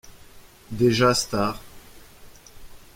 Déjà 0.71 1.13
Stars. 1.13 1.59